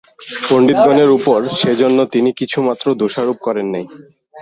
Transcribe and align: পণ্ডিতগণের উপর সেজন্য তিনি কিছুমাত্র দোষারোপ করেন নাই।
পণ্ডিতগণের 0.47 1.09
উপর 1.17 1.39
সেজন্য 1.59 1.99
তিনি 2.13 2.29
কিছুমাত্র 2.39 2.85
দোষারোপ 3.01 3.37
করেন 3.45 3.67
নাই। 3.73 3.85